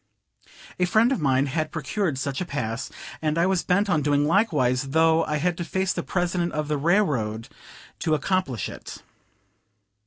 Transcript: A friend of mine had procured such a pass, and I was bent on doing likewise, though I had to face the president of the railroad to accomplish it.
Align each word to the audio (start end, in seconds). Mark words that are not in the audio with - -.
A 0.79 0.85
friend 0.85 1.11
of 1.11 1.21
mine 1.21 1.45
had 1.45 1.71
procured 1.71 2.17
such 2.17 2.41
a 2.41 2.45
pass, 2.45 2.89
and 3.21 3.37
I 3.37 3.45
was 3.45 3.61
bent 3.61 3.87
on 3.87 4.01
doing 4.01 4.25
likewise, 4.25 4.89
though 4.89 5.23
I 5.25 5.35
had 5.37 5.55
to 5.57 5.63
face 5.63 5.93
the 5.93 6.01
president 6.01 6.53
of 6.53 6.69
the 6.69 6.77
railroad 6.79 7.49
to 7.99 8.15
accomplish 8.15 8.67
it. 8.67 9.03